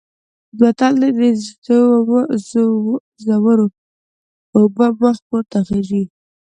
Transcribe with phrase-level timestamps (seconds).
[0.59, 1.31] متل دی:
[1.65, 1.67] د
[3.25, 3.65] زورو
[4.57, 6.03] اوبه مخ پورته خیژي.